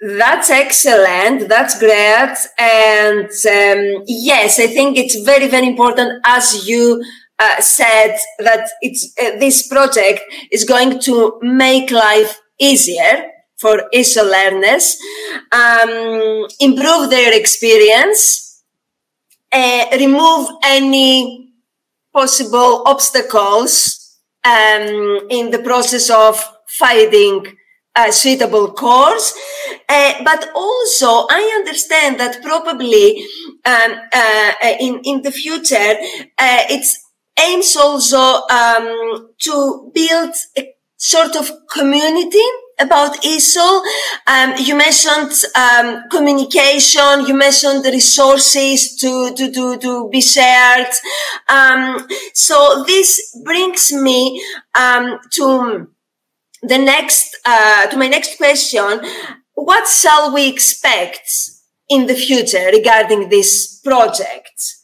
That's 0.00 0.50
excellent. 0.50 1.48
That's 1.48 1.78
great. 1.78 2.36
And 2.58 3.26
um, 3.26 4.04
yes, 4.08 4.58
I 4.58 4.66
think 4.66 4.98
it's 4.98 5.14
very, 5.20 5.46
very 5.46 5.68
important, 5.68 6.20
as 6.26 6.66
you 6.66 7.04
uh, 7.38 7.60
said, 7.60 8.18
that 8.40 8.68
it's 8.80 9.14
uh, 9.22 9.38
this 9.38 9.68
project 9.68 10.22
is 10.50 10.64
going 10.64 10.98
to 11.00 11.38
make 11.42 11.92
life 11.92 12.40
easier 12.58 13.30
for 13.62 13.84
ESOL 13.94 14.28
learners, 14.36 14.98
um, 15.52 16.46
improve 16.58 17.10
their 17.10 17.32
experience, 17.32 18.64
uh, 19.52 19.84
remove 19.92 20.48
any 20.64 21.52
possible 22.12 22.82
obstacles 22.84 24.18
um, 24.44 25.28
in 25.30 25.50
the 25.50 25.62
process 25.64 26.10
of 26.10 26.34
finding 26.66 27.46
a 27.94 28.10
suitable 28.10 28.72
course. 28.72 29.32
Uh, 29.88 30.14
but 30.24 30.50
also, 30.54 31.26
I 31.30 31.42
understand 31.60 32.18
that 32.18 32.42
probably 32.42 33.24
um, 33.64 33.92
uh, 34.12 34.52
uh 34.64 34.76
in 34.80 35.00
in 35.04 35.22
the 35.22 35.30
future, 35.30 35.94
uh, 36.38 36.62
it 36.76 36.86
aims 37.38 37.76
also 37.76 38.46
um, 38.48 39.28
to 39.38 39.90
build 39.94 40.34
a 40.58 40.74
sort 40.96 41.36
of 41.36 41.50
community 41.68 42.46
about 42.82 43.22
ESOL. 43.22 43.82
Um, 44.26 44.54
you 44.58 44.74
mentioned 44.76 45.32
um, 45.54 46.04
communication. 46.10 47.26
You 47.26 47.34
mentioned 47.34 47.84
the 47.84 47.90
resources 47.90 48.96
to 48.96 49.34
to 49.34 49.52
to, 49.52 49.78
to 49.78 50.08
be 50.10 50.20
shared. 50.20 50.92
Um, 51.48 52.06
so 52.34 52.84
this 52.86 53.36
brings 53.44 53.92
me 53.92 54.44
um, 54.74 55.18
to 55.32 55.88
the 56.62 56.78
next 56.78 57.38
uh, 57.44 57.86
to 57.86 57.96
my 57.96 58.08
next 58.08 58.36
question 58.36 59.00
what 59.54 59.86
shall 59.88 60.32
we 60.34 60.48
expect 60.48 61.50
in 61.88 62.06
the 62.06 62.14
future 62.14 62.70
regarding 62.72 63.28
this 63.28 63.80
project 63.84 64.81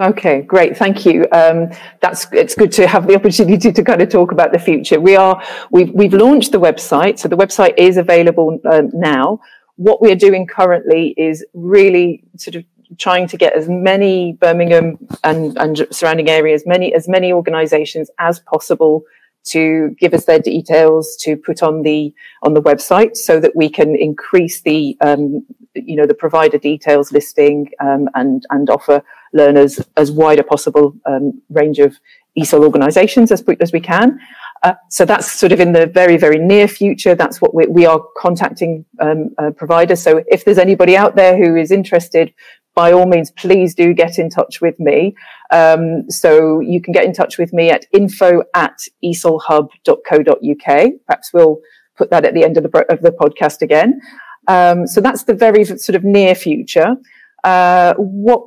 Okay, 0.00 0.40
great. 0.42 0.76
Thank 0.76 1.04
you. 1.04 1.26
Um, 1.30 1.70
that's 2.00 2.26
it's 2.32 2.54
good 2.54 2.72
to 2.72 2.86
have 2.86 3.06
the 3.06 3.14
opportunity 3.14 3.70
to 3.70 3.84
kind 3.84 4.00
of 4.00 4.08
talk 4.08 4.32
about 4.32 4.52
the 4.52 4.58
future. 4.58 4.98
We 4.98 5.14
are 5.14 5.42
we've 5.70 5.90
we've 5.92 6.14
launched 6.14 6.52
the 6.52 6.60
website, 6.60 7.18
so 7.18 7.28
the 7.28 7.36
website 7.36 7.74
is 7.76 7.96
available 7.96 8.58
um, 8.70 8.90
now. 8.94 9.40
What 9.76 10.00
we 10.00 10.10
are 10.10 10.16
doing 10.16 10.46
currently 10.46 11.14
is 11.16 11.44
really 11.52 12.24
sort 12.36 12.54
of 12.54 12.64
trying 12.98 13.28
to 13.28 13.36
get 13.36 13.54
as 13.54 13.68
many 13.68 14.32
Birmingham 14.40 14.98
and, 15.22 15.56
and 15.58 15.86
surrounding 15.90 16.30
areas, 16.30 16.62
many 16.64 16.94
as 16.94 17.08
many 17.08 17.32
organisations 17.32 18.10
as 18.18 18.40
possible 18.40 19.04
to 19.44 19.94
give 19.98 20.14
us 20.14 20.24
their 20.24 20.38
details 20.38 21.16
to 21.16 21.36
put 21.36 21.62
on 21.62 21.82
the 21.82 22.12
on 22.42 22.54
the 22.54 22.62
website 22.62 23.16
so 23.16 23.38
that 23.40 23.54
we 23.54 23.68
can 23.68 23.94
increase 23.94 24.62
the 24.62 24.96
um, 25.00 25.44
you 25.74 25.96
know 25.96 26.06
the 26.06 26.14
provider 26.14 26.58
details 26.58 27.12
listing 27.12 27.70
um, 27.80 28.08
and 28.14 28.46
and 28.50 28.70
offer 28.70 29.02
learners 29.32 29.80
as 29.96 30.10
wide 30.10 30.38
a 30.38 30.44
possible 30.44 30.94
um, 31.06 31.40
range 31.50 31.78
of 31.78 31.98
ESOL 32.38 32.64
organisations 32.64 33.30
as, 33.30 33.44
as 33.60 33.72
we 33.72 33.80
can. 33.80 34.18
Uh, 34.64 34.72
so 34.88 35.04
that's 35.04 35.30
sort 35.30 35.52
of 35.52 35.60
in 35.60 35.72
the 35.72 35.86
very, 35.86 36.16
very 36.16 36.38
near 36.38 36.66
future. 36.66 37.14
That's 37.14 37.40
what 37.40 37.54
we, 37.54 37.66
we 37.66 37.84
are 37.84 38.02
contacting 38.16 38.86
um, 38.98 39.28
uh, 39.36 39.50
providers. 39.50 40.02
So 40.02 40.24
if 40.26 40.44
there's 40.44 40.58
anybody 40.58 40.96
out 40.96 41.16
there 41.16 41.36
who 41.36 41.54
is 41.54 41.70
interested, 41.70 42.32
by 42.74 42.90
all 42.90 43.06
means, 43.06 43.30
please 43.30 43.74
do 43.74 43.92
get 43.92 44.18
in 44.18 44.30
touch 44.30 44.62
with 44.62 44.80
me. 44.80 45.14
Um, 45.52 46.10
so 46.10 46.60
you 46.60 46.80
can 46.80 46.92
get 46.92 47.04
in 47.04 47.12
touch 47.12 47.36
with 47.38 47.52
me 47.52 47.70
at 47.70 47.84
info 47.92 48.42
at 48.54 48.80
esolhub.co.uk. 49.04 50.92
Perhaps 51.06 51.32
we'll 51.34 51.60
put 51.96 52.10
that 52.10 52.24
at 52.24 52.32
the 52.34 52.42
end 52.42 52.56
of 52.56 52.64
the, 52.64 52.84
of 52.90 53.02
the 53.02 53.12
podcast 53.12 53.60
again. 53.60 54.00
Um, 54.48 54.86
so 54.86 55.00
that's 55.00 55.24
the 55.24 55.34
very 55.34 55.64
sort 55.64 55.94
of 55.94 56.04
near 56.04 56.34
future. 56.34 56.96
Uh, 57.44 57.92
what 57.98 58.42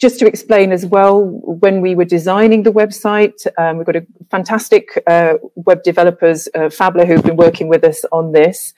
just 0.00 0.18
to 0.18 0.26
explain 0.26 0.72
as 0.72 0.84
well, 0.84 1.24
when 1.24 1.80
we 1.80 1.94
were 1.94 2.04
designing 2.04 2.62
the 2.62 2.72
website, 2.72 3.46
um, 3.58 3.76
we've 3.76 3.86
got 3.86 3.96
a 3.96 4.06
fantastic 4.30 4.88
uh, 5.06 5.34
web 5.54 5.82
developers, 5.82 6.48
uh, 6.54 6.68
Fabla, 6.68 7.06
who've 7.06 7.22
been 7.22 7.36
working 7.36 7.68
with 7.68 7.84
us 7.84 8.04
on 8.10 8.32
this. 8.32 8.74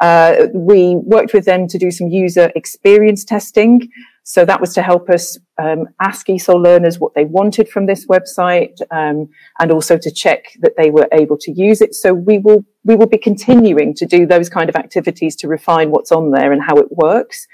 Uh, 0.00 0.46
we 0.52 0.96
worked 0.96 1.32
with 1.32 1.44
them 1.44 1.68
to 1.68 1.78
do 1.78 1.90
some 1.90 2.08
user 2.08 2.50
experience 2.56 3.24
testing. 3.24 3.88
So 4.24 4.46
that 4.46 4.60
was 4.60 4.72
to 4.74 4.82
help 4.82 5.10
us 5.10 5.38
um, 5.58 5.86
ask 6.00 6.26
ESOL 6.26 6.62
learners 6.62 6.98
what 6.98 7.14
they 7.14 7.26
wanted 7.26 7.68
from 7.68 7.84
this 7.84 8.06
website, 8.06 8.80
um, 8.90 9.28
and 9.58 9.70
also 9.70 9.98
to 9.98 10.10
check 10.10 10.46
that 10.60 10.72
they 10.78 10.90
were 10.90 11.08
able 11.12 11.36
to 11.38 11.52
use 11.52 11.82
it. 11.82 11.94
So 11.94 12.14
we 12.14 12.38
will 12.38 12.64
we 12.84 12.96
will 12.96 13.06
be 13.06 13.18
continuing 13.18 13.94
to 13.94 14.06
do 14.06 14.26
those 14.26 14.48
kind 14.48 14.70
of 14.70 14.76
activities 14.76 15.36
to 15.36 15.48
refine 15.48 15.90
what's 15.90 16.10
on 16.10 16.30
there 16.30 16.52
and 16.52 16.62
how 16.62 16.76
it 16.76 16.90
works. 16.90 17.46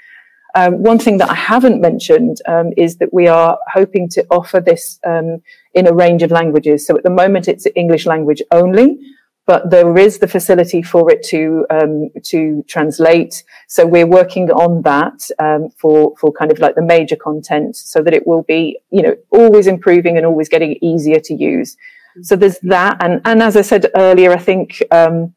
Um, 0.55 0.83
one 0.83 0.99
thing 0.99 1.17
that 1.19 1.29
I 1.29 1.35
haven't 1.35 1.81
mentioned 1.81 2.37
um, 2.47 2.71
is 2.77 2.97
that 2.97 3.13
we 3.13 3.27
are 3.27 3.57
hoping 3.71 4.09
to 4.09 4.25
offer 4.29 4.59
this 4.59 4.99
um, 5.05 5.41
in 5.73 5.87
a 5.87 5.93
range 5.93 6.23
of 6.23 6.31
languages. 6.31 6.85
So 6.85 6.97
at 6.97 7.03
the 7.03 7.09
moment, 7.09 7.47
it's 7.47 7.67
English 7.75 8.05
language 8.05 8.41
only, 8.51 8.99
but 9.47 9.69
there 9.69 9.97
is 9.97 10.19
the 10.19 10.27
facility 10.27 10.81
for 10.81 11.11
it 11.11 11.23
to 11.23 11.65
um, 11.69 12.09
to 12.25 12.63
translate. 12.67 13.43
So 13.67 13.85
we're 13.85 14.07
working 14.07 14.51
on 14.51 14.81
that 14.83 15.27
um, 15.39 15.69
for 15.79 16.13
for 16.19 16.31
kind 16.31 16.51
of 16.51 16.59
like 16.59 16.75
the 16.75 16.81
major 16.81 17.15
content, 17.15 17.75
so 17.75 18.01
that 18.01 18.13
it 18.13 18.27
will 18.27 18.43
be 18.43 18.79
you 18.91 19.01
know 19.01 19.15
always 19.31 19.67
improving 19.67 20.17
and 20.17 20.25
always 20.25 20.49
getting 20.49 20.77
easier 20.81 21.19
to 21.19 21.33
use. 21.33 21.77
So 22.21 22.35
there's 22.35 22.59
that, 22.63 22.97
and 23.01 23.21
and 23.25 23.41
as 23.41 23.55
I 23.55 23.61
said 23.61 23.89
earlier, 23.95 24.31
I 24.31 24.37
think 24.37 24.83
um, 24.91 25.33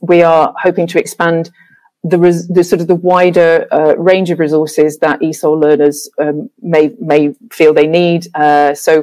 we 0.00 0.22
are 0.22 0.54
hoping 0.62 0.86
to 0.88 0.98
expand 0.98 1.50
the, 2.04 2.18
res- 2.18 2.46
the 2.48 2.62
sort 2.62 2.80
of 2.82 2.86
the 2.86 2.94
wider 2.94 3.66
uh, 3.72 3.96
range 3.96 4.30
of 4.30 4.38
resources 4.38 4.98
that 4.98 5.20
ESOL 5.20 5.60
learners 5.60 6.08
um, 6.18 6.50
may 6.60 6.94
may 7.00 7.34
feel 7.50 7.72
they 7.72 7.86
need. 7.86 8.28
Uh, 8.34 8.74
so 8.74 9.02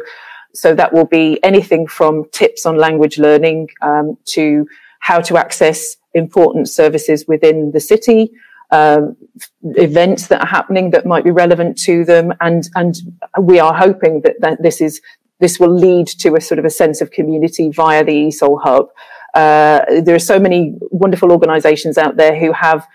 so 0.54 0.76
that 0.76 0.94
will 0.94 1.06
be 1.06 1.44
anything 1.44 1.88
from 1.88 2.26
tips 2.32 2.66
on 2.66 2.78
language 2.78 3.18
learning 3.18 3.70
um, 3.82 4.18
to 4.26 4.68
how 5.00 5.20
to 5.20 5.38
access 5.38 5.96
important 6.14 6.70
services 6.70 7.26
within 7.28 7.72
the 7.72 7.80
city. 7.80 8.32
Um, 8.70 9.18
events 9.64 10.28
that 10.28 10.42
are 10.42 10.48
happening 10.48 10.92
that 10.92 11.06
might 11.06 11.26
be 11.26 11.32
relevant 11.32 11.78
to 11.80 12.06
them, 12.06 12.34
and 12.40 12.70
and 12.76 12.96
we 13.42 13.60
are 13.60 13.74
hoping 13.74 14.22
that, 14.22 14.36
that 14.42 14.62
this 14.62 14.80
is 14.80 15.02
this 15.40 15.60
will 15.60 15.74
lead 15.74 16.08
to 16.08 16.36
a 16.36 16.42
sort 16.42 16.60
of 16.60 16.66
a 16.66 16.70
sense 16.70 17.02
of 17.02 17.10
community 17.12 17.70
via 17.70 18.04
the 18.04 18.28
ESOL 18.28 18.62
hub. 18.62 18.90
Uh, 19.34 20.02
there 20.02 20.16
are 20.16 20.20
so 20.20 20.40
many 20.40 20.76
wonderful 20.92 21.32
organisations 21.32 21.98
out 21.98 22.18
there 22.18 22.38
who 22.38 22.52
have 22.52 22.88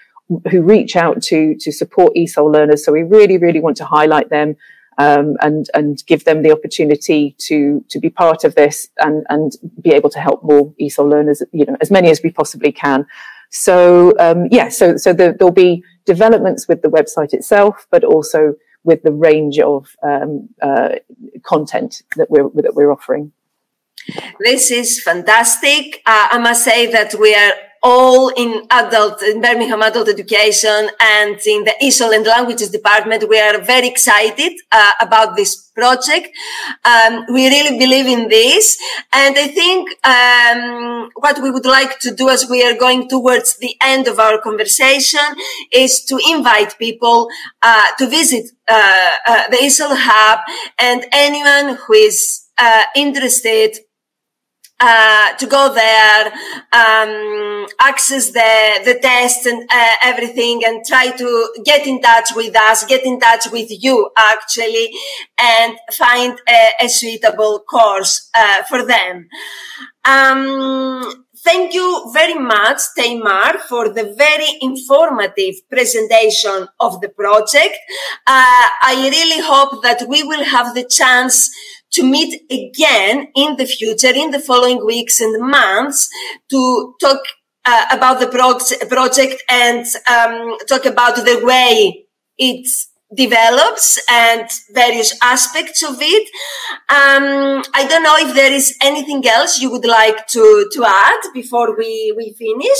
who 0.51 0.61
reach 0.63 0.97
out 0.97 1.23
to 1.23 1.55
to 1.61 1.73
support 1.73 2.15
ESOL 2.17 2.53
learners. 2.53 2.85
So 2.85 2.93
we 2.93 3.03
really, 3.03 3.39
really 3.39 3.61
want 3.61 3.77
to 3.79 3.85
highlight 3.85 4.29
them 4.31 4.57
um, 4.99 5.37
and 5.41 5.69
and 5.75 6.03
give 6.07 6.25
them 6.25 6.43
the 6.43 6.53
opportunity 6.53 7.37
to 7.39 7.85
to 7.89 7.99
be 7.99 8.11
part 8.11 8.45
of 8.45 8.55
this 8.55 8.89
and 8.99 9.25
and 9.29 9.53
be 9.81 9.91
able 9.91 10.11
to 10.11 10.19
help 10.19 10.43
more 10.43 10.75
ESOL 10.81 11.11
learners. 11.11 11.43
You 11.53 11.67
know, 11.67 11.77
as 11.81 11.91
many 11.91 12.11
as 12.11 12.23
we 12.23 12.31
possibly 12.31 12.73
can. 12.73 13.07
So 13.51 14.13
um, 14.19 14.47
yeah, 14.51 14.69
so 14.69 14.97
so 14.97 15.13
the, 15.13 15.35
there'll 15.39 15.53
be 15.53 15.85
developments 16.05 16.67
with 16.69 16.83
the 16.83 16.89
website 16.89 17.33
itself, 17.33 17.87
but 17.91 18.05
also 18.05 18.55
with 18.85 19.03
the 19.03 19.13
range 19.13 19.59
of 19.59 19.97
um, 20.03 20.49
uh, 20.63 20.91
content 21.45 22.03
that 22.17 22.31
we're 22.31 22.49
that 22.55 22.75
we're 22.75 22.93
offering. 22.93 23.33
This 24.41 24.71
is 24.71 25.03
fantastic. 25.03 26.03
Uh, 26.07 26.29
I 26.33 26.39
must 26.39 26.65
say 26.65 26.87
that 26.87 27.15
we 27.19 27.35
are 27.35 27.53
all 27.83 28.31
in 28.31 28.67
adult, 28.71 29.23
in 29.23 29.41
Birmingham 29.41 29.81
adult 29.83 30.09
education 30.09 30.91
and 31.01 31.39
in 31.47 31.63
the 31.63 31.75
ESOL 31.83 32.15
and 32.15 32.27
languages 32.27 32.71
department. 32.71 33.29
We 33.29 33.39
are 33.39 33.61
very 33.61 33.87
excited 33.87 34.53
uh, 34.73 34.93
about 35.01 35.37
this 35.37 35.71
project. 35.75 36.29
Um, 36.85 37.27
we 37.33 37.49
really 37.49 37.79
believe 37.79 38.07
in 38.07 38.29
this. 38.29 38.77
And 39.13 39.37
I 39.39 39.49
think 39.49 39.89
um, 40.05 41.11
what 41.15 41.41
we 41.41 41.51
would 41.51 41.67
like 41.67 42.01
to 42.01 42.15
do 42.15 42.29
as 42.29 42.49
we 42.51 42.65
are 42.65 42.77
going 42.77 43.09
towards 43.09 43.59
the 43.59 43.77
end 43.81 44.09
of 44.09 44.19
our 44.19 44.41
conversation 44.41 45.29
is 45.73 46.05
to 46.07 46.19
invite 46.29 46.77
people 46.79 47.29
uh, 47.63 47.87
to 47.99 48.09
visit 48.09 48.51
uh, 48.69 49.13
uh 49.29 49.49
the 49.49 49.59
ESOL 49.59 49.95
Hub 49.95 50.41
and 50.79 51.07
anyone 51.13 51.77
who 51.87 51.93
is 51.93 52.47
uh, 52.59 52.85
interested 52.97 53.77
uh, 54.81 55.33
to 55.37 55.47
go 55.47 55.73
there, 55.73 56.27
um, 56.73 57.67
access 57.81 58.31
the 58.31 58.83
the 58.85 58.99
test 59.01 59.47
and 59.47 59.69
uh, 59.71 59.95
everything, 60.03 60.63
and 60.65 60.85
try 60.85 61.11
to 61.11 61.49
get 61.65 61.87
in 61.87 62.01
touch 62.01 62.31
with 62.35 62.55
us, 62.57 62.85
get 62.85 63.05
in 63.05 63.19
touch 63.19 63.51
with 63.51 63.69
you 63.71 64.11
actually, 64.19 64.91
and 65.39 65.77
find 65.93 66.39
a, 66.49 66.85
a 66.85 66.89
suitable 66.89 67.61
course 67.61 68.29
uh, 68.35 68.63
for 68.65 68.85
them. 68.85 69.29
Um, 70.05 71.27
Thank 71.47 71.75
you 71.75 72.11
very 72.13 72.35
much, 72.35 72.81
Tamar, 72.99 73.59
for 73.69 73.89
the 73.91 74.13
very 74.19 74.59
informative 74.63 75.55
presentation 75.71 76.67
of 76.81 77.01
the 77.01 77.09
project. 77.09 77.77
Uh, 78.27 78.67
I 78.83 79.09
really 79.13 79.41
hope 79.47 79.81
that 79.85 80.09
we 80.09 80.25
will 80.25 80.43
have 80.43 80.75
the 80.75 80.83
chance 80.83 81.49
to 81.97 82.03
meet 82.03 82.43
again 82.51 83.29
in 83.35 83.57
the 83.57 83.67
future, 83.67 84.15
in 84.15 84.31
the 84.31 84.41
following 84.41 84.85
weeks 84.85 85.21
and 85.21 85.35
months 85.41 86.09
to 86.51 86.95
talk 87.01 87.21
uh, 87.65 87.87
about 87.91 88.21
the 88.21 88.29
pro- 88.29 88.87
project 88.89 89.43
and 89.49 89.85
um, 90.09 90.57
talk 90.69 90.85
about 90.87 91.17
the 91.17 91.41
way 91.45 92.07
it 92.39 92.69
develops 93.15 93.99
and 94.11 94.49
various 94.73 95.17
aspects 95.23 95.83
of 95.83 95.97
it. 96.01 96.29
Um, 96.89 97.63
I 97.75 97.87
don't 97.89 98.03
know 98.03 98.17
if 98.19 98.35
there 98.35 98.53
is 98.53 98.77
anything 98.83 99.27
else 99.27 99.61
you 99.61 99.71
would 99.71 99.85
like 99.85 100.27
to, 100.29 100.69
to 100.73 100.85
add 100.85 101.21
before 101.33 101.77
we, 101.77 102.13
we 102.17 102.35
finish. 102.39 102.79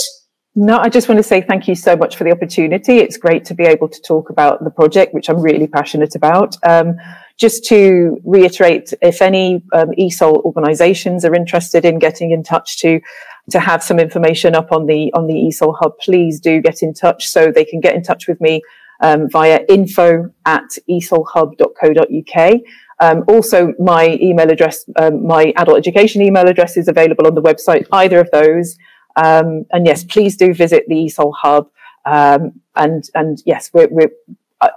No, 0.59 0.79
I 0.79 0.89
just 0.89 1.07
want 1.09 1.19
to 1.19 1.23
say 1.23 1.43
thank 1.43 1.69
you 1.69 1.75
so 1.75 1.97
much 1.97 2.17
for 2.17 2.25
the 2.25 2.33
opportunity. 2.33 2.97
It's 2.99 3.19
great 3.19 3.45
to 3.47 3.55
be 3.55 3.65
able 3.65 3.89
to 3.89 4.01
talk 4.01 4.31
about 4.31 4.65
the 4.65 4.71
project, 4.71 5.13
which 5.13 5.29
I'm 5.29 5.41
really 5.41 5.67
passionate 5.67 6.15
about. 6.15 6.57
Um, 6.67 6.97
just 7.37 7.65
to 7.67 8.19
reiterate, 8.25 8.95
if 9.03 9.21
any 9.21 9.63
um, 9.73 9.91
ESOL 9.99 10.43
organisations 10.45 11.25
are 11.25 11.35
interested 11.35 11.85
in 11.85 11.99
getting 11.99 12.31
in 12.31 12.43
touch 12.43 12.79
to 12.79 13.01
to 13.49 13.61
have 13.61 13.81
some 13.81 14.01
information 14.01 14.57
up 14.57 14.73
on 14.73 14.87
the 14.87 15.13
on 15.15 15.27
the 15.27 15.35
ESOL 15.35 15.77
hub, 15.79 15.99
please 15.99 16.41
do 16.41 16.61
get 16.61 16.83
in 16.83 16.93
touch 16.93 17.29
so 17.29 17.53
they 17.53 17.65
can 17.65 17.81
get 17.81 17.95
in 17.95 18.03
touch 18.03 18.27
with 18.27 18.41
me 18.41 18.61
um, 19.01 19.29
via 19.31 19.61
info 19.69 20.31
at 20.45 20.65
esolhub.co.uk. 20.91 22.53
Um, 22.99 23.25
also, 23.29 23.75
my 23.79 24.19
email 24.23 24.51
address, 24.51 24.85
um, 24.97 25.27
my 25.27 25.53
adult 25.57 25.79
education 25.79 26.23
email 26.23 26.49
address 26.49 26.77
is 26.77 26.89
available 26.89 27.27
on 27.27 27.35
the 27.35 27.43
website, 27.43 27.87
either 27.93 28.21
of 28.21 28.31
those. 28.31 28.79
Um, 29.17 29.67
and 29.71 29.87
yes, 29.87 30.05
please 30.05 30.37
do 30.37 30.55
visit 30.55 30.85
the 30.89 30.95
ESOL 30.95 31.33
hub. 31.37 31.69
Um, 32.05 32.61
and, 32.75 33.05
and 33.15 33.43
yes, 33.45 33.71
we're, 33.73 33.89
we're 33.91 34.13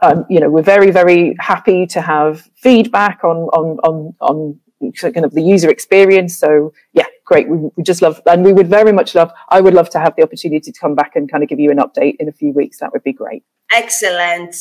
um, 0.02 0.26
you 0.30 0.40
know, 0.40 0.50
we're 0.50 0.62
very, 0.62 0.92
very 0.92 1.36
happy 1.40 1.86
to 1.88 2.02
have 2.02 2.50
feedback 2.56 3.24
on, 3.24 3.38
on, 3.50 3.78
on, 3.80 4.16
on 4.20 4.60
kind 5.00 5.26
of 5.26 5.34
the 5.34 5.42
user 5.42 5.70
experience. 5.70 6.38
So 6.38 6.74
yeah, 6.94 7.06
great. 7.26 7.48
We, 7.50 7.70
we, 7.76 7.84
just 7.84 8.02
love, 8.02 8.22
and 8.26 8.44
we 8.44 8.54
would 8.54 8.68
very 8.68 8.92
much 8.92 9.16
love, 9.16 9.32
I 9.50 9.62
would 9.62 9.74
love 9.74 9.90
to 9.92 10.00
have 10.00 10.16
the 10.16 10.24
opportunity 10.24 10.72
to 10.72 10.80
come 10.80 10.96
back 10.96 11.16
and 11.16 11.32
kind 11.32 11.44
of 11.44 11.50
give 11.50 11.60
you 11.60 11.72
an 11.72 11.78
update 11.78 12.16
in 12.20 12.28
a 12.28 12.32
few 12.32 12.52
weeks. 12.52 12.80
That 12.80 12.92
would 12.92 13.04
be 13.04 13.14
great. 13.14 13.44
Excellent. 13.72 14.56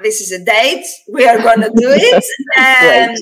This 0.00 0.20
is 0.20 0.32
a 0.32 0.44
date. 0.44 0.86
We 1.12 1.26
are 1.28 1.38
going 1.38 1.60
to 1.60 1.70
do 1.70 1.90
it. 1.90 2.24
and 2.56 3.16